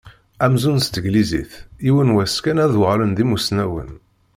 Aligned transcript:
Amzun 0.45 0.77
s 0.85 0.87
teglizit, 0.93 1.53
yiwen 1.85 2.13
wass 2.15 2.35
kan 2.43 2.61
ad 2.65 2.73
uɣalen 2.79 3.11
d 3.13 3.19
imusnawen. 3.23 3.91